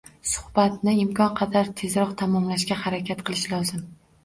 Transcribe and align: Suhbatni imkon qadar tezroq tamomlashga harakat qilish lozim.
Suhbatni 0.27 0.93
imkon 1.01 1.35
qadar 1.41 1.69
tezroq 1.83 2.17
tamomlashga 2.23 2.81
harakat 2.87 3.25
qilish 3.31 3.49
lozim. 3.57 3.89